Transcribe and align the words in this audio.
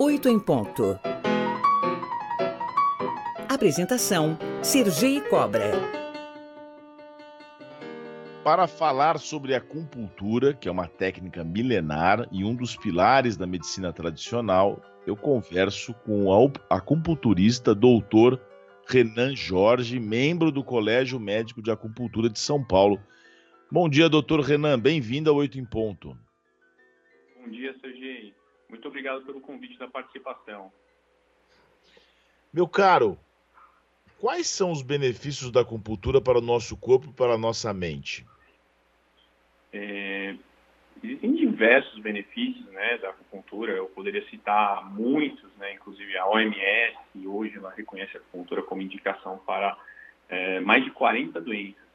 8 0.00 0.28
em 0.28 0.38
ponto. 0.38 0.96
Apresentação: 3.48 4.38
Sergi 4.62 5.20
Cobra. 5.28 5.72
Para 8.44 8.68
falar 8.68 9.18
sobre 9.18 9.56
a 9.56 9.58
acupuntura, 9.58 10.54
que 10.54 10.68
é 10.68 10.70
uma 10.70 10.86
técnica 10.86 11.42
milenar 11.42 12.28
e 12.30 12.44
um 12.44 12.54
dos 12.54 12.76
pilares 12.76 13.36
da 13.36 13.44
medicina 13.44 13.92
tradicional, 13.92 14.80
eu 15.04 15.16
converso 15.16 15.92
com 15.92 16.26
o 16.26 16.52
acupunturista 16.70 17.74
doutor 17.74 18.40
Renan 18.86 19.34
Jorge, 19.34 19.98
membro 19.98 20.52
do 20.52 20.62
Colégio 20.62 21.18
Médico 21.18 21.60
de 21.60 21.72
Acupuntura 21.72 22.30
de 22.30 22.38
São 22.38 22.64
Paulo. 22.64 23.00
Bom 23.68 23.88
dia, 23.88 24.08
doutor 24.08 24.42
Renan. 24.42 24.78
Bem-vindo 24.78 25.28
ao 25.28 25.34
Oito 25.34 25.58
em 25.58 25.64
Ponto. 25.64 26.16
Bom 27.36 27.50
dia, 27.50 27.74
Sergi. 27.80 28.37
Muito 28.68 28.86
obrigado 28.88 29.24
pelo 29.24 29.40
convite 29.40 29.78
da 29.78 29.88
participação. 29.88 30.70
Meu 32.52 32.68
caro, 32.68 33.18
quais 34.20 34.46
são 34.46 34.70
os 34.70 34.82
benefícios 34.82 35.50
da 35.50 35.60
acupuntura 35.60 36.20
para 36.20 36.38
o 36.38 36.42
nosso 36.42 36.76
corpo 36.76 37.08
e 37.08 37.12
para 37.12 37.34
a 37.34 37.38
nossa 37.38 37.72
mente? 37.72 38.26
É, 39.72 40.34
existem 41.02 41.34
diversos 41.34 41.98
benefícios 42.00 42.66
né, 42.66 42.98
da 42.98 43.10
acupuntura, 43.10 43.72
eu 43.72 43.86
poderia 43.86 44.24
citar 44.28 44.90
muitos, 44.92 45.50
né, 45.56 45.74
inclusive 45.74 46.16
a 46.16 46.26
OMS, 46.26 47.26
hoje 47.26 47.56
ela 47.56 47.70
reconhece 47.70 48.16
a 48.16 48.20
acupuntura 48.20 48.62
como 48.62 48.82
indicação 48.82 49.38
para 49.38 49.76
é, 50.28 50.60
mais 50.60 50.84
de 50.84 50.90
40 50.90 51.40
doenças. 51.40 51.88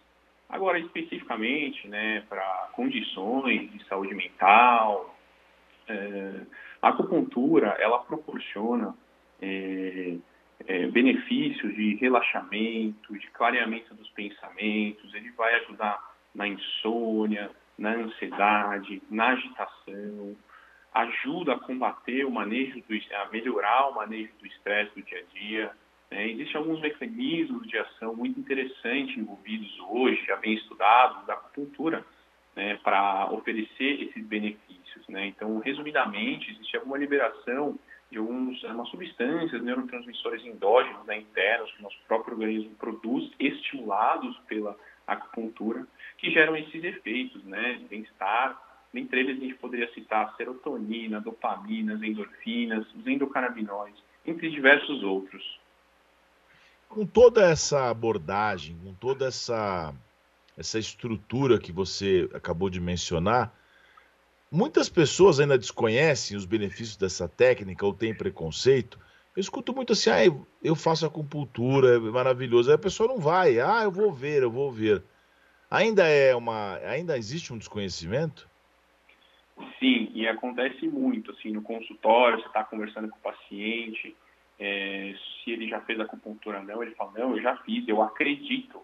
Agora, 0.50 0.78
especificamente, 0.78 1.88
né, 1.88 2.24
para 2.30 2.70
condições 2.74 3.72
de 3.72 3.84
saúde 3.86 4.14
mental, 4.14 5.13
a 6.82 6.90
acupuntura, 6.90 7.76
ela 7.80 8.00
proporciona 8.00 8.96
é, 9.42 10.16
é, 10.68 10.88
benefícios 10.88 11.74
de 11.76 11.96
relaxamento, 11.96 13.18
de 13.18 13.28
clareamento 13.32 13.94
dos 13.96 14.10
pensamentos, 14.10 15.14
ele 15.14 15.32
vai 15.32 15.56
ajudar 15.56 16.00
na 16.34 16.48
insônia, 16.48 17.52
na 17.78 17.96
ansiedade, 17.96 19.02
na 19.10 19.30
agitação, 19.30 20.36
ajuda 20.94 21.54
a 21.54 21.60
combater 21.60 22.26
o 22.26 22.32
manejo, 22.32 22.82
do, 22.82 23.16
a 23.16 23.30
melhorar 23.32 23.90
o 23.90 23.96
manejo 23.96 24.32
do 24.40 24.46
estresse 24.46 24.94
do 24.96 25.02
dia 25.02 25.20
a 25.20 25.40
dia, 25.40 25.72
né? 26.14 26.30
Existem 26.30 26.58
alguns 26.58 26.80
mecanismos 26.80 27.68
de 27.68 27.78
ação 27.78 28.16
muito 28.16 28.40
interessantes 28.40 29.18
envolvidos 29.18 29.80
hoje, 29.90 30.24
já 30.26 30.36
bem 30.36 30.54
estudados, 30.54 31.26
da 31.26 31.34
acupuntura, 31.34 32.06
né, 32.56 32.80
para 32.84 33.32
oferecer 33.32 34.04
esses 34.04 34.24
benefícios. 34.24 34.83
Né? 35.10 35.28
Então, 35.28 35.60
resumidamente, 35.60 36.52
existe 36.52 36.78
alguma 36.78 36.98
liberação 36.98 37.78
de 38.12 38.18
alguns, 38.18 38.62
umas 38.64 38.90
substâncias, 38.90 39.62
neurotransmissores 39.62 40.46
endógenos, 40.46 41.04
né, 41.06 41.18
internos, 41.18 41.72
que 41.72 41.80
o 41.80 41.84
nosso 41.84 41.98
próprio 42.08 42.36
organismo 42.36 42.76
produz, 42.76 43.32
estimulados 43.40 44.38
pela 44.48 44.78
acupuntura, 45.08 45.86
que 46.18 46.30
geram 46.30 46.56
esses 46.56 46.84
efeitos 46.84 47.44
né, 47.44 47.74
de 47.74 47.86
bem-estar. 47.86 48.62
Dentre 48.94 49.22
eles, 49.22 49.38
a 49.38 49.42
gente 49.42 49.56
poderia 49.56 49.92
citar 49.94 50.36
serotonina, 50.38 51.20
dopamina, 51.20 51.96
as 51.96 52.04
endorfinas, 52.04 52.86
os 52.94 53.08
endocannabinoides, 53.08 54.04
entre 54.26 54.50
diversos 54.52 55.02
outros 55.02 55.60
com 56.94 57.08
toda 57.08 57.50
essa 57.50 57.90
abordagem, 57.90 58.78
com 58.84 58.94
toda 58.94 59.26
essa, 59.26 59.92
essa 60.56 60.78
estrutura 60.78 61.58
que 61.58 61.72
você 61.72 62.30
acabou 62.36 62.70
de 62.70 62.80
mencionar, 62.80 63.52
muitas 64.54 64.88
pessoas 64.88 65.40
ainda 65.40 65.58
desconhecem 65.58 66.38
os 66.38 66.46
benefícios 66.46 66.96
dessa 66.96 67.28
técnica 67.28 67.86
ou 67.86 67.94
têm 67.94 68.14
preconceito. 68.14 69.00
Eu 69.36 69.42
escuto 69.42 69.74
muito 69.74 69.94
assim, 69.94 70.12
ah, 70.12 70.20
eu 70.64 70.76
faço 70.76 71.08
acupuntura, 71.08 71.96
é 71.96 72.00
maravilhoso. 72.00 72.70
Aí 72.70 72.76
a 72.76 72.80
pessoa 72.80 73.10
não 73.10 73.18
vai, 73.18 73.60
ah, 73.60 73.82
eu 73.84 73.92
vou 73.92 74.14
ver, 74.14 74.44
eu 74.44 74.52
vou 74.52 74.72
ver. 74.72 75.04
Ainda 75.72 76.08
é 76.08 76.36
uma, 76.36 76.76
ainda 76.78 77.18
existe 77.18 77.52
um 77.52 77.58
desconhecimento? 77.58 78.48
Sim, 79.80 80.12
e 80.14 80.28
acontece 80.28 80.88
muito, 80.88 81.32
assim, 81.32 81.52
no 81.52 81.64
consultório, 81.64 82.40
você 82.40 82.48
está 82.48 82.64
conversando 82.64 83.10
com 83.10 83.18
o 83.18 83.22
paciente, 83.22 84.16
é, 84.60 85.16
se 85.44 85.52
ele 85.52 85.68
já 85.68 85.82
fez 85.82 86.00
acupuntura 86.00 86.60
ou 86.60 86.64
não, 86.64 86.84
ele 86.84 86.94
fala, 86.94 87.12
não, 87.18 87.36
eu 87.36 87.42
já 87.42 87.58
fiz, 87.58 87.88
eu 87.88 88.04
acredito. 88.04 88.80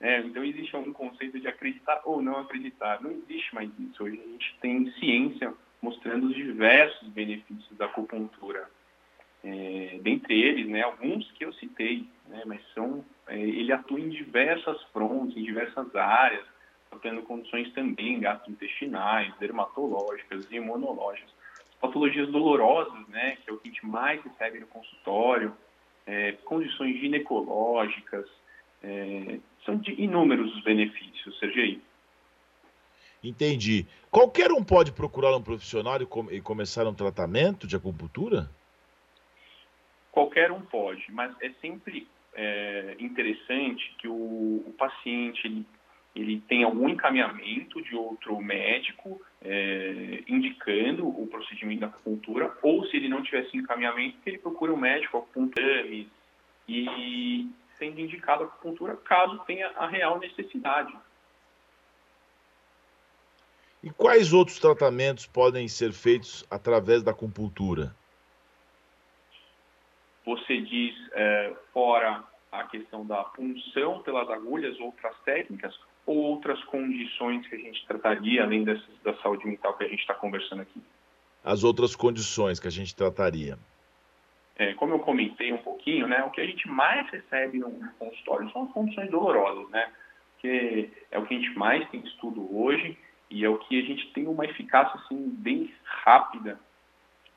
É, 0.00 0.20
então 0.20 0.42
existe 0.42 0.74
algum 0.74 0.92
conceito 0.92 1.38
de 1.38 1.46
acreditar 1.46 2.00
ou 2.04 2.22
não 2.22 2.38
acreditar. 2.38 3.02
Não 3.02 3.10
existe 3.10 3.54
mais 3.54 3.70
isso. 3.78 4.02
Hoje 4.02 4.18
a 4.18 4.28
gente 4.28 4.56
tem 4.60 4.90
ciência 4.92 5.52
mostrando 5.82 6.28
os 6.28 6.34
diversos 6.34 7.08
benefícios 7.08 7.76
da 7.76 7.86
acupuntura. 7.86 8.68
É, 9.42 9.98
dentre 10.02 10.40
eles, 10.40 10.68
né, 10.68 10.82
alguns 10.82 11.30
que 11.32 11.44
eu 11.44 11.52
citei, 11.54 12.06
né, 12.28 12.42
mas 12.46 12.60
são, 12.74 13.04
é, 13.26 13.38
ele 13.38 13.72
atua 13.72 13.98
em 13.98 14.10
diversas 14.10 14.82
frontes, 14.92 15.36
em 15.36 15.42
diversas 15.42 15.94
áreas, 15.94 16.44
tratando 16.90 17.22
condições 17.22 17.72
também 17.72 18.20
gastrointestinais, 18.20 19.34
dermatológicas, 19.38 20.46
imunológicas 20.50 21.30
patologias 21.80 22.28
dolorosas, 22.28 23.08
né, 23.08 23.38
que 23.42 23.50
é 23.50 23.52
o 23.52 23.56
que 23.56 23.68
a 23.68 23.72
gente 23.72 23.86
mais 23.86 24.22
recebe 24.22 24.60
no 24.60 24.66
consultório, 24.66 25.56
é, 26.06 26.32
condições 26.44 27.00
ginecológicas, 27.00 28.28
é, 28.82 29.38
são 29.64 29.76
de 29.76 29.92
inúmeros 30.00 30.54
os 30.54 30.62
benefícios, 30.62 31.38
Sergei. 31.38 31.80
Entendi. 33.22 33.86
Qualquer 34.10 34.50
um 34.50 34.64
pode 34.64 34.92
procurar 34.92 35.36
um 35.36 35.42
profissional 35.42 36.00
e, 36.00 36.06
com, 36.06 36.30
e 36.30 36.40
começar 36.40 36.86
um 36.86 36.94
tratamento 36.94 37.66
de 37.66 37.76
acupuntura? 37.76 38.50
Qualquer 40.10 40.50
um 40.50 40.62
pode, 40.62 41.04
mas 41.12 41.34
é 41.40 41.50
sempre 41.60 42.08
é, 42.34 42.96
interessante 42.98 43.94
que 43.98 44.08
o, 44.08 44.64
o 44.66 44.74
paciente 44.76 45.46
ele 45.46 45.66
ele 46.14 46.40
tem 46.48 46.64
algum 46.64 46.88
encaminhamento 46.88 47.80
de 47.82 47.94
outro 47.94 48.40
médico 48.40 49.20
é, 49.42 50.22
indicando 50.28 51.06
o 51.06 51.26
procedimento 51.26 51.80
da 51.80 51.86
acupuntura, 51.86 52.52
ou 52.62 52.84
se 52.86 52.96
ele 52.96 53.08
não 53.08 53.22
tivesse 53.22 53.56
encaminhamento, 53.56 54.18
que 54.22 54.30
ele 54.30 54.38
procure 54.38 54.72
um 54.72 54.76
médico 54.76 55.18
acupuntura 55.18 55.86
e 55.86 57.48
sendo 57.80 57.98
indicado 57.98 58.44
a 58.44 58.46
acupuntura 58.46 58.94
caso 58.96 59.40
tenha 59.40 59.68
a 59.70 59.88
real 59.88 60.20
necessidade. 60.20 60.94
E 63.82 63.90
quais 63.90 64.32
outros 64.32 64.58
tratamentos 64.58 65.26
podem 65.26 65.66
ser 65.66 65.92
feitos 65.92 66.44
através 66.50 67.02
da 67.02 67.12
acupuntura? 67.12 67.96
Você 70.26 70.60
diz, 70.60 70.94
é, 71.12 71.56
fora 71.72 72.22
a 72.52 72.64
questão 72.64 73.06
da 73.06 73.24
punção 73.24 74.02
pelas 74.02 74.28
agulhas, 74.28 74.78
outras 74.78 75.16
técnicas, 75.24 75.74
ou 76.04 76.16
outras 76.16 76.62
condições 76.64 77.46
que 77.46 77.54
a 77.54 77.58
gente 77.58 77.86
trataria, 77.86 78.42
além 78.42 78.64
dessas, 78.64 78.88
da 79.02 79.16
saúde 79.22 79.46
mental 79.46 79.76
que 79.76 79.84
a 79.84 79.88
gente 79.88 80.00
está 80.00 80.14
conversando 80.14 80.60
aqui? 80.60 80.82
As 81.42 81.64
outras 81.64 81.96
condições 81.96 82.60
que 82.60 82.68
a 82.68 82.70
gente 82.70 82.94
trataria. 82.94 83.58
É, 84.60 84.74
como 84.74 84.92
eu 84.92 84.98
comentei 84.98 85.50
um 85.54 85.62
pouquinho, 85.62 86.06
né, 86.06 86.22
o 86.22 86.30
que 86.30 86.38
a 86.38 86.44
gente 86.44 86.68
mais 86.68 87.08
recebe 87.08 87.58
no, 87.58 87.70
consultório 87.98 88.50
são 88.50 88.64
as 88.64 88.72
condições 88.72 89.10
dolorosas, 89.10 89.66
né? 89.70 89.90
Que 90.38 90.90
é 91.10 91.18
o 91.18 91.24
que 91.24 91.34
a 91.34 91.38
gente 91.38 91.58
mais 91.58 91.88
tem 91.88 92.00
estudo 92.00 92.46
hoje 92.54 92.98
e 93.30 93.42
é 93.42 93.48
o 93.48 93.56
que 93.56 93.78
a 93.78 93.82
gente 93.82 94.12
tem 94.12 94.28
uma 94.28 94.44
eficácia 94.44 95.00
assim 95.00 95.30
bem 95.38 95.72
rápida 95.82 96.60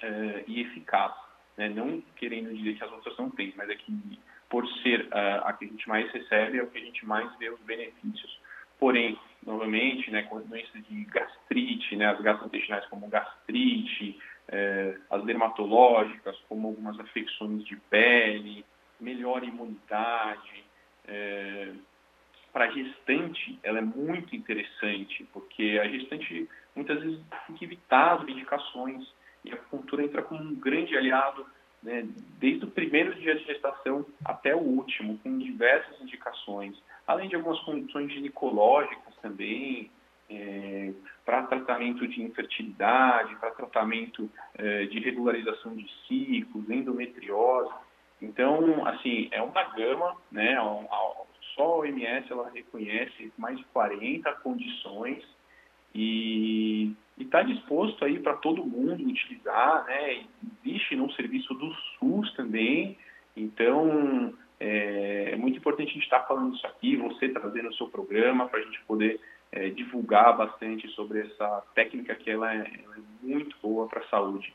é, 0.01 0.44
e 0.47 0.59
eficaz. 0.63 1.13
Né? 1.56 1.69
Não 1.69 2.01
querendo 2.17 2.53
dizer 2.53 2.75
que 2.75 2.83
as 2.83 2.91
outras 2.91 3.17
não 3.17 3.29
têm, 3.29 3.53
mas 3.56 3.69
é 3.69 3.75
que 3.75 4.19
por 4.50 4.67
ser 4.79 5.06
uh, 5.06 5.45
a 5.45 5.53
que 5.53 5.63
a 5.63 5.67
gente 5.69 5.88
mais 5.88 6.12
recebe 6.12 6.59
é 6.59 6.63
o 6.63 6.67
que 6.67 6.78
a 6.78 6.83
gente 6.83 7.06
mais 7.06 7.33
vê 7.38 7.50
os 7.50 7.59
benefícios. 7.62 8.38
Porém, 8.78 9.17
novamente, 9.45 10.12
né, 10.12 10.23
com 10.23 10.41
doenças 10.41 10.85
de 10.89 11.06
gastrite, 11.06 11.95
né, 11.95 12.07
as 12.07 12.19
gastrointestinais 12.19 12.85
como 12.88 13.07
gastrite, 13.07 14.19
eh, 14.53 14.97
as 15.09 15.23
dermatológicas 15.23 16.38
como 16.47 16.67
algumas 16.67 17.00
afecções 17.00 17.65
de 17.65 17.75
pele, 17.89 18.63
melhor 19.00 19.44
imunidade. 19.44 20.63
Eh, 21.07 21.73
Para 22.53 22.65
a 22.65 22.71
gestante, 22.71 23.57
ela 23.63 23.79
é 23.79 23.81
muito 23.81 24.35
interessante, 24.35 25.27
porque 25.33 25.79
a 25.81 25.88
gestante 25.88 26.47
muitas 26.75 27.01
vezes 27.01 27.19
tem 27.47 27.55
que 27.55 27.65
evitar 27.65 28.13
as 28.13 28.23
medicações 28.23 29.11
e 29.44 29.51
a 29.51 29.55
acupuntura 29.55 30.03
entra 30.03 30.21
como 30.21 30.44
um 30.44 30.53
grande 30.53 30.95
aliado 30.95 31.44
né, 31.81 32.07
desde 32.39 32.63
o 32.65 32.71
primeiro 32.71 33.15
dia 33.15 33.35
de 33.35 33.44
gestação 33.45 34.06
até 34.23 34.56
o 34.56 34.59
último, 34.59 35.17
com 35.17 35.38
diversas 35.39 35.99
indicações 35.99 36.77
além 37.07 37.27
de 37.29 37.35
algumas 37.35 37.59
condições 37.61 38.11
ginecológicas 38.11 39.15
também, 39.21 39.91
é, 40.29 40.91
para 41.25 41.43
tratamento 41.43 42.07
de 42.07 42.21
infertilidade, 42.21 43.35
para 43.35 43.51
tratamento 43.51 44.29
é, 44.55 44.85
de 44.85 44.99
regularização 44.99 45.75
de 45.75 45.89
ciclos, 46.07 46.69
endometriose. 46.69 47.73
Então, 48.21 48.85
assim, 48.87 49.27
é 49.31 49.41
uma 49.41 49.63
gama, 49.75 50.15
né? 50.31 50.55
Só 51.55 51.63
a 51.63 51.77
OMS 51.77 52.31
ela 52.31 52.49
reconhece 52.49 53.31
mais 53.37 53.57
de 53.57 53.65
40 53.65 54.31
condições 54.35 55.23
e 55.93 56.93
está 57.17 57.43
disposto 57.43 58.03
aí 58.03 58.19
para 58.19 58.33
todo 58.33 58.65
mundo 58.65 59.07
utilizar, 59.07 59.85
né? 59.85 60.25
Existe 60.65 60.95
no 60.95 61.11
serviço 61.13 61.53
do 61.53 61.71
SUS 61.99 62.33
também, 62.33 62.97
então 63.35 64.33
é, 64.59 65.31
é 65.33 65.35
muito 65.35 65.57
importante 65.57 65.89
a 65.89 65.93
gente 65.93 66.03
estar 66.03 66.19
tá 66.19 66.27
falando 66.27 66.55
isso 66.55 66.65
aqui, 66.65 66.95
você 66.95 67.29
trazendo 67.29 67.69
o 67.69 67.73
seu 67.75 67.87
programa 67.89 68.47
para 68.47 68.59
a 68.59 68.63
gente 68.63 68.81
poder 68.85 69.19
é, 69.53 69.69
divulgar 69.69 70.35
bastante 70.35 70.88
sobre 70.89 71.21
essa 71.21 71.63
técnica 71.75 72.15
que 72.15 72.29
ela 72.29 72.53
é, 72.53 72.57
ela 72.83 72.97
é 72.97 73.01
muito 73.21 73.55
boa 73.61 73.88
para 73.88 74.01
a 74.01 74.07
saúde, 74.09 74.51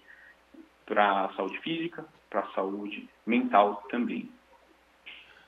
para 0.84 1.26
a 1.26 1.32
saúde 1.34 1.58
física, 1.60 2.04
para 2.28 2.40
a 2.40 2.52
saúde 2.52 3.08
mental 3.24 3.86
também. 3.90 4.28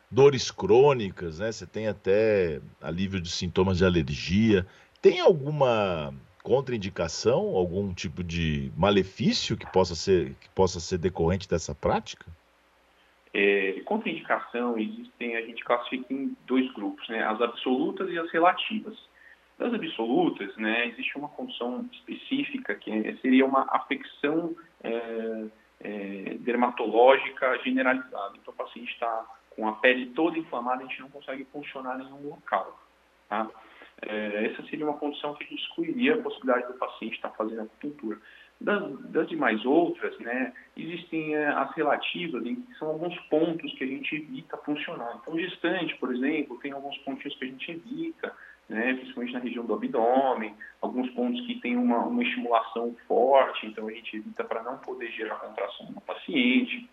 Dores 0.08 0.50
crônicas, 0.50 1.40
né? 1.40 1.50
Você 1.50 1.66
tem 1.66 1.88
até 1.88 2.60
alívio 2.80 3.20
de 3.20 3.30
sintomas 3.30 3.78
de 3.78 3.84
alergia. 3.84 4.66
Tem 5.02 5.20
alguma 5.20 6.14
contraindicação, 6.42 7.56
algum 7.56 7.92
tipo 7.92 8.24
de 8.24 8.72
malefício 8.76 9.56
que 9.56 9.70
possa 9.70 9.94
ser, 9.94 10.34
que 10.40 10.48
possa 10.50 10.80
ser 10.80 10.98
decorrente 10.98 11.48
dessa 11.48 11.74
prática? 11.74 12.26
É, 13.32 13.80
contraindicação 13.84 14.76
existem, 14.78 15.36
a 15.36 15.42
gente 15.42 15.64
classifica 15.64 16.12
em 16.12 16.36
dois 16.46 16.72
grupos, 16.72 17.08
né? 17.08 17.24
As 17.24 17.40
absolutas 17.40 18.08
e 18.10 18.18
as 18.18 18.30
relativas. 18.32 19.10
Das 19.60 19.74
absolutas, 19.74 20.56
né, 20.56 20.86
existe 20.88 21.18
uma 21.18 21.28
condição 21.28 21.86
específica 21.92 22.74
que 22.74 22.90
seria 23.20 23.44
uma 23.44 23.66
afecção 23.70 24.56
é, 24.82 25.44
é, 25.80 26.36
dermatológica 26.40 27.58
generalizada. 27.62 28.38
Então, 28.40 28.54
o 28.54 28.56
paciente 28.56 28.90
está 28.90 29.26
com 29.50 29.68
a 29.68 29.72
pele 29.72 30.06
toda 30.14 30.38
inflamada, 30.38 30.82
a 30.82 30.86
gente 30.86 31.02
não 31.02 31.10
consegue 31.10 31.44
funcionar 31.52 32.00
em 32.00 32.04
nenhum 32.04 32.30
local. 32.30 32.80
Tá? 33.28 33.50
É, 34.00 34.46
essa 34.46 34.62
seria 34.70 34.86
uma 34.86 34.96
condição 34.96 35.34
que 35.34 35.44
a 35.44 35.46
gente 35.46 35.62
excluiria 35.62 36.14
a 36.14 36.22
possibilidade 36.22 36.66
do 36.66 36.78
paciente 36.78 37.16
estar 37.16 37.28
fazendo 37.28 37.60
acupuntura. 37.60 38.18
Das, 38.58 38.98
das 39.10 39.28
demais 39.28 39.62
outras, 39.66 40.18
né, 40.20 40.54
existem 40.74 41.34
é, 41.34 41.48
as 41.48 41.70
relativas, 41.74 42.46
em 42.46 42.56
que 42.56 42.74
são 42.78 42.88
alguns 42.88 43.14
pontos 43.28 43.74
que 43.74 43.84
a 43.84 43.86
gente 43.86 44.16
evita 44.16 44.56
funcionar. 44.56 45.18
Então, 45.20 45.36
distante, 45.36 45.94
por 45.96 46.14
exemplo, 46.14 46.58
tem 46.60 46.72
alguns 46.72 46.96
pontinhos 46.98 47.36
que 47.36 47.44
a 47.44 47.48
gente 47.48 47.72
evita, 47.72 48.34
né, 48.70 48.94
principalmente 48.94 49.32
na 49.32 49.40
região 49.40 49.66
do 49.66 49.74
abdômen, 49.74 50.54
alguns 50.80 51.10
pontos 51.10 51.44
que 51.44 51.60
têm 51.60 51.76
uma, 51.76 51.98
uma 52.06 52.22
estimulação 52.22 52.94
forte, 53.08 53.66
então 53.66 53.88
a 53.88 53.90
gente 53.90 54.16
evita 54.16 54.44
para 54.44 54.62
não 54.62 54.78
poder 54.78 55.10
gerar 55.10 55.34
contração 55.36 55.90
no 55.90 56.00
paciente. 56.00 56.88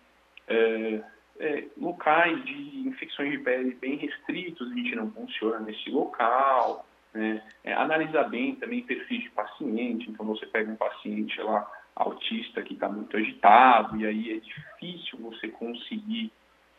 É, 0.48 1.00
é, 1.38 1.68
locais 1.76 2.44
de 2.44 2.88
infecções 2.88 3.30
de 3.30 3.38
pele 3.38 3.74
bem 3.80 3.96
restritos, 3.96 4.72
a 4.72 4.74
gente 4.74 4.96
não 4.96 5.08
funciona 5.12 5.60
nesse 5.60 5.88
local. 5.88 6.84
Né? 7.14 7.40
É, 7.62 7.72
analisar 7.74 8.24
bem 8.24 8.56
também 8.56 8.82
perfil 8.82 9.20
de 9.20 9.30
paciente, 9.30 10.10
então 10.10 10.26
você 10.26 10.46
pega 10.46 10.72
um 10.72 10.76
paciente 10.76 11.40
lá 11.40 11.64
autista 11.94 12.60
que 12.60 12.74
está 12.74 12.88
muito 12.88 13.16
agitado, 13.16 13.96
e 13.96 14.04
aí 14.04 14.32
é 14.32 14.40
difícil 14.40 15.16
você 15.20 15.46
conseguir 15.46 16.32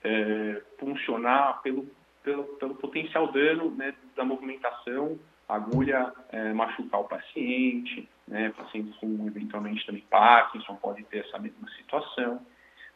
é, 0.04 0.62
funcionar 0.78 1.62
pelo, 1.62 1.90
pelo, 2.30 2.44
pelo, 2.44 2.76
potencial 2.76 3.32
dano 3.32 3.72
né, 3.72 3.94
da 4.16 4.24
movimentação, 4.24 5.20
agulha 5.48 6.14
é, 6.32 6.54
machucar 6.54 7.02
o 7.02 7.06
paciente, 7.06 8.08
né, 8.28 8.54
pacientes 8.56 8.96
com 8.98 9.28
eventualmente 9.28 9.86
também 9.86 10.04
Parkinson 10.10 10.76
podem 10.76 11.04
ter 11.06 11.26
essa 11.26 11.40
mesma 11.40 11.68
situação, 11.72 12.46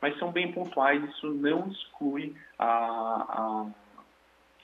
mas 0.01 0.18
são 0.19 0.31
bem 0.31 0.51
pontuais, 0.51 1.03
isso 1.09 1.27
não 1.33 1.68
exclui 1.68 2.35
a, 2.59 2.68
a 2.68 3.65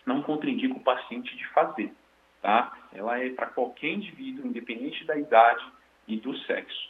não 0.05 0.21
contraindica 0.21 0.75
o 0.75 0.83
paciente 0.83 1.35
de 1.35 1.47
fazer 1.49 1.93
tá? 2.41 2.71
Ela 2.93 3.19
é 3.23 3.29
para 3.29 3.47
qualquer 3.47 3.91
indivíduo, 3.91 4.47
independente 4.47 5.05
da 5.05 5.17
idade 5.17 5.63
e 6.07 6.17
do 6.17 6.35
sexo. 6.39 6.89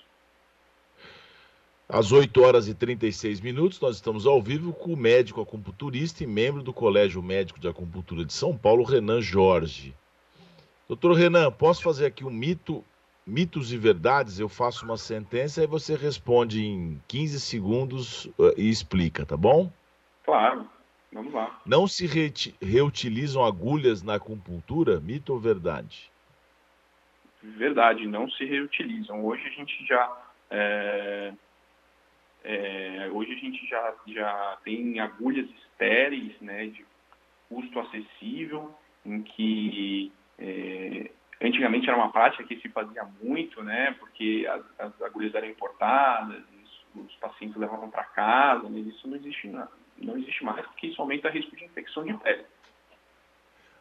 Às 1.91 2.11
8 2.11 2.39
horas 2.43 2.67
e 2.67 2.75
36 2.75 3.41
minutos, 3.41 3.81
nós 3.81 3.95
estamos 3.95 4.27
ao 4.27 4.39
vivo 4.39 4.71
com 4.71 4.93
o 4.93 4.95
médico 4.95 5.41
acupunturista 5.41 6.23
e 6.23 6.27
membro 6.27 6.61
do 6.61 6.71
Colégio 6.71 7.19
Médico 7.23 7.59
de 7.59 7.67
Acupuntura 7.67 8.23
de 8.23 8.31
São 8.31 8.55
Paulo, 8.55 8.83
Renan 8.83 9.19
Jorge. 9.19 9.95
Doutor 10.87 11.13
Renan, 11.13 11.51
posso 11.51 11.81
fazer 11.81 12.05
aqui 12.05 12.23
um 12.23 12.29
mito, 12.29 12.85
mitos 13.25 13.73
e 13.73 13.77
verdades? 13.77 14.39
Eu 14.39 14.47
faço 14.47 14.85
uma 14.85 14.97
sentença 14.97 15.63
e 15.63 15.67
você 15.67 15.95
responde 15.95 16.63
em 16.63 17.01
15 17.07 17.39
segundos 17.39 18.25
uh, 18.37 18.53
e 18.55 18.69
explica, 18.69 19.25
tá 19.25 19.35
bom? 19.35 19.71
Claro. 20.23 20.69
Vamos 21.11 21.33
lá. 21.33 21.59
Não 21.65 21.87
se 21.87 22.05
re 22.05 22.31
reutilizam 22.61 23.43
agulhas 23.43 24.03
na 24.03 24.13
acupuntura? 24.13 24.99
Mito 24.99 25.33
ou 25.33 25.39
verdade? 25.39 26.11
Verdade, 27.41 28.05
não 28.05 28.29
se 28.29 28.45
reutilizam. 28.45 29.25
Hoje 29.25 29.43
a 29.47 29.49
gente 29.49 29.87
já. 29.87 30.17
É, 30.51 31.33
é, 32.43 33.09
hoje 33.11 33.33
a 33.33 33.37
gente 33.37 33.67
já, 33.67 33.95
já 34.07 34.57
tem 34.63 34.99
agulhas 34.99 35.49
estéreis, 35.49 36.39
né, 36.41 36.67
de 36.67 36.85
custo 37.47 37.79
acessível, 37.79 38.73
em 39.05 39.21
que 39.21 40.11
é, 40.37 41.11
antigamente 41.41 41.87
era 41.87 41.97
uma 41.97 42.11
prática 42.11 42.43
que 42.43 42.59
se 42.59 42.69
fazia 42.69 43.03
muito, 43.21 43.63
né, 43.63 43.95
porque 43.99 44.47
as, 44.49 44.79
as 44.79 45.01
agulhas 45.01 45.33
eram 45.33 45.47
importadas, 45.47 46.43
os 46.95 47.15
pacientes 47.15 47.57
levavam 47.57 47.89
para 47.89 48.03
casa, 48.03 48.67
mas 48.69 48.85
isso 48.87 49.07
não 49.07 49.15
existe 49.15 49.47
nada 49.47 49.79
não 50.01 50.17
existe 50.17 50.43
mais, 50.43 50.65
porque 50.67 50.87
isso 50.87 51.01
aumenta 51.01 51.27
o 51.27 51.31
risco 51.31 51.55
de 51.55 51.65
infecção 51.65 52.03
de 52.03 52.13
pele. 52.15 52.45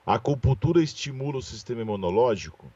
A 0.06 0.14
acupuntura 0.14 0.82
estimula 0.82 1.38
o 1.38 1.42
sistema 1.42 1.82
imunológico? 1.82 2.72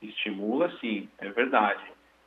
Estimula, 0.00 0.70
sim, 0.80 1.08
é 1.18 1.30
verdade. 1.30 1.82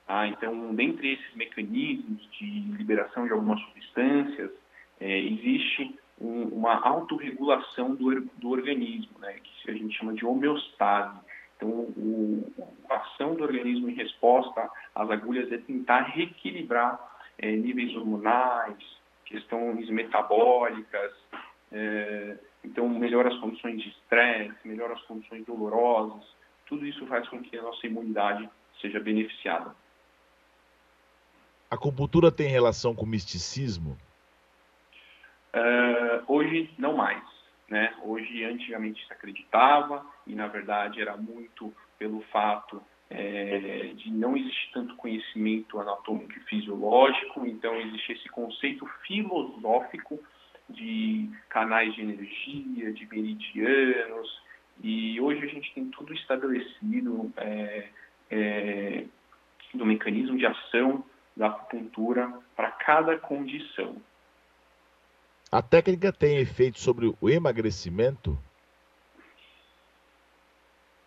Ah, 0.08 0.28
então, 0.28 0.74
dentre 0.74 1.14
esses 1.14 1.36
mecanismos 1.36 2.30
de 2.32 2.46
liberação 2.78 3.26
de 3.26 3.34
algumas 3.34 3.60
substâncias, 3.62 4.52
é, 5.00 5.20
existe 5.20 5.94
um, 6.20 6.44
uma 6.44 6.76
autorregulação 6.76 7.94
do, 7.94 8.22
do 8.22 8.50
organismo, 8.50 9.20
né, 9.20 9.36
que 9.44 9.70
a 9.72 9.74
gente 9.74 9.98
chama 9.98 10.14
de 10.14 10.26
homeostase. 10.26 11.20
Então, 11.58 11.70
o, 11.70 12.54
a 12.90 12.96
ação 12.96 13.36
do 13.36 13.44
organismo 13.44 13.90
em 13.90 13.96
resposta 13.96 14.70
às 14.96 15.10
agulhas 15.10 15.52
é 15.52 15.58
tentar 15.58 16.02
reequilibrar 16.04 17.00
é, 17.38 17.52
níveis 17.52 17.96
hormonais, 17.96 18.78
questões 19.26 19.90
metabólicas, 19.90 21.12
é, 21.72 22.38
então 22.64 22.88
melhora 22.88 23.30
as 23.30 23.40
condições 23.40 23.82
de 23.82 23.90
estresse, 23.90 24.56
melhora 24.66 24.94
as 24.94 25.02
condições 25.02 25.46
dolorosas, 25.46 26.24
tudo 26.66 26.86
isso 26.86 27.06
faz 27.08 27.28
com 27.28 27.42
que 27.42 27.58
a 27.58 27.62
nossa 27.62 27.86
imunidade 27.86 28.50
seja 28.82 29.00
beneficiada. 29.00 29.76
Acupuntura 31.78 32.32
tem 32.32 32.48
relação 32.48 32.96
com 32.96 33.06
misticismo? 33.06 33.96
Uh, 35.54 36.24
hoje 36.28 36.70
não 36.78 36.98
mais. 36.98 37.24
Né? 37.70 37.94
Hoje, 38.04 38.44
antigamente 38.44 39.06
se 39.06 39.14
acreditava 39.14 40.06
e, 40.26 40.34
na 40.34 40.48
verdade, 40.48 41.02
era 41.02 41.16
muito 41.16 41.74
pelo 42.00 42.22
fato 42.32 42.82
é, 43.10 43.92
de 43.96 44.12
não 44.12 44.36
existir 44.36 44.72
tanto 44.74 44.96
conhecimento 44.96 45.80
anatômico 45.80 46.32
e 46.32 46.40
fisiológico, 46.42 47.46
então 47.46 47.76
existe 47.76 48.14
esse 48.14 48.30
conceito 48.30 48.86
filosófico 49.06 50.20
de 50.70 51.30
canais 51.50 51.94
de 51.94 52.02
energia, 52.02 52.92
de 52.92 53.06
meridianos, 53.08 54.42
e 54.82 55.20
hoje 55.20 55.44
a 55.44 55.48
gente 55.48 55.74
tem 55.74 55.86
tudo 55.90 56.14
estabelecido 56.14 57.32
é, 57.38 57.88
é, 58.30 59.06
do 59.74 59.86
mecanismo 59.86 60.38
de 60.38 60.46
ação 60.46 61.04
da 61.38 61.48
acupuntura 61.48 62.34
para 62.56 62.72
cada 62.72 63.18
condição. 63.18 63.96
A 65.52 65.62
técnica 65.62 66.12
tem 66.12 66.40
efeito 66.40 66.80
sobre 66.80 67.16
o 67.22 67.30
emagrecimento? 67.30 68.38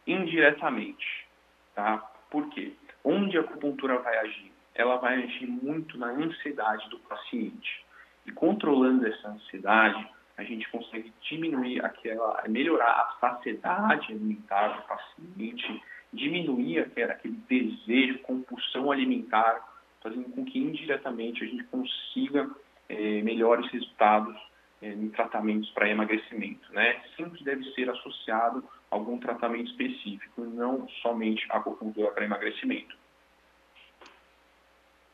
Indiretamente. 0.06 1.26
Tá? 1.74 1.98
Por 2.30 2.48
quê? 2.50 2.72
Onde 3.04 3.36
a 3.36 3.40
acupuntura 3.40 3.98
vai 3.98 4.16
agir? 4.18 4.52
Ela 4.74 4.96
vai 4.96 5.22
agir 5.22 5.46
muito 5.46 5.98
na 5.98 6.06
ansiedade 6.06 6.88
do 6.88 6.98
paciente. 7.00 7.84
E 8.24 8.32
controlando 8.32 9.06
essa 9.06 9.28
ansiedade, 9.28 10.08
a 10.36 10.44
gente 10.44 10.68
consegue 10.70 11.12
diminuir 11.28 11.84
aquela, 11.84 12.42
melhorar 12.48 12.92
a 12.92 13.16
saciedade 13.20 14.12
alimentar 14.12 14.68
do 14.68 14.82
paciente, 14.84 15.82
diminuir 16.12 16.80
aquele, 16.80 17.12
aquele 17.12 17.36
desejo, 17.48 18.20
compulsão 18.20 18.90
alimentar, 18.90 19.69
fazendo 20.02 20.30
com 20.30 20.44
que 20.44 20.58
indiretamente 20.58 21.44
a 21.44 21.46
gente 21.46 21.64
consiga 21.64 22.50
é, 22.88 23.22
melhores 23.22 23.70
resultados 23.70 24.36
é, 24.82 24.88
em 24.88 25.08
tratamentos 25.10 25.70
para 25.70 25.88
emagrecimento. 25.88 26.72
Né? 26.72 27.00
Sempre 27.16 27.44
deve 27.44 27.64
ser 27.72 27.88
associado 27.90 28.64
algum 28.90 29.18
tratamento 29.18 29.70
específico, 29.70 30.44
não 30.44 30.88
somente 31.02 31.46
acupuntura 31.50 32.10
para 32.10 32.24
emagrecimento. 32.24 32.98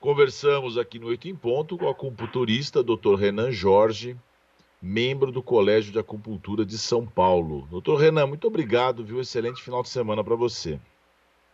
Conversamos 0.01 0.79
aqui 0.79 0.99
no 0.99 1.09
Oito 1.09 1.27
em 1.27 1.35
Ponto 1.35 1.77
com 1.77 1.87
o 1.87 1.89
acupunturista 1.89 2.83
Dr. 2.83 3.17
Renan 3.19 3.51
Jorge, 3.51 4.17
membro 4.81 5.33
do 5.33 5.43
Colégio 5.43 5.93
de 5.93 5.99
Acupuntura 5.99 6.65
de 6.65 6.79
São 6.79 7.05
Paulo. 7.05 7.67
Doutor 7.71 7.97
Renan, 7.97 8.27
muito 8.27 8.47
obrigado, 8.47 9.05
viu? 9.05 9.21
Excelente 9.21 9.63
final 9.63 9.83
de 9.83 9.89
semana 9.89 10.23
para 10.23 10.37
você. 10.37 10.79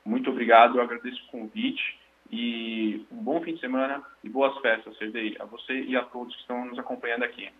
Muito 0.05 0.29
obrigado, 0.29 0.77
eu 0.77 0.83
agradeço 0.83 1.23
o 1.29 1.31
convite 1.31 2.02
e 2.33 3.07
um 3.13 3.23
bom 3.23 3.41
fim 3.43 3.55
de 3.55 3.61
semana 3.61 4.03
e 4.25 4.29
boas 4.29 4.57
festas, 4.61 4.97
CDI, 4.97 5.37
a 5.39 5.45
você 5.45 5.83
e 5.83 5.95
a 5.95 6.03
todos 6.03 6.35
que 6.35 6.41
estão 6.41 6.65
nos 6.65 6.79
acompanhando 6.79 7.25
aqui. 7.25 7.51